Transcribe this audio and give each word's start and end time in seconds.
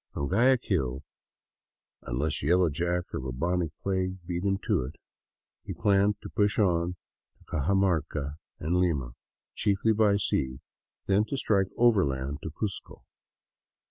From 0.13 0.29
Guayaquil," 0.29 1.03
unless 2.07 2.41
Yellow 2.41 2.69
Jack 2.69 3.13
or 3.13 3.19
Bubonic 3.19 3.69
beat 3.85 4.43
him 4.43 4.57
to 4.63 4.81
it," 4.85 4.95
he 5.63 5.73
planned 5.75 6.19
to 6.23 6.29
push 6.31 6.57
on 6.57 6.95
to 7.37 7.43
Cajamarca 7.45 8.37
and 8.57 8.77
Lima, 8.77 9.11
chiefly 9.53 9.93
by 9.93 10.17
sea, 10.17 10.59
then 11.05 11.23
to 11.25 11.37
strike 11.37 11.67
overland 11.77 12.39
to 12.41 12.49
Cuzco. 12.49 13.03